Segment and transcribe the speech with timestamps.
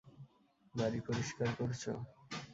[0.75, 1.83] বাড়ি পরিষ্কার করছ?